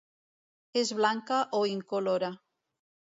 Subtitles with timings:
[0.81, 2.33] És blanca o incolora.